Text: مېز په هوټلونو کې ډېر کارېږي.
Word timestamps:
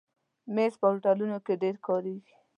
مېز 0.53 0.73
په 0.81 0.85
هوټلونو 0.91 1.37
کې 1.45 1.53
ډېر 1.63 1.75
کارېږي. 1.87 2.33